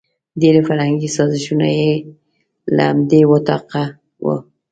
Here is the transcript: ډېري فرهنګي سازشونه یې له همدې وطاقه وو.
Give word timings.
ډېري 0.41 0.61
فرهنګي 0.67 1.09
سازشونه 1.17 1.67
یې 1.79 1.91
له 2.75 2.81
همدې 2.89 3.21
وطاقه 3.33 3.83
وو. 4.23 4.35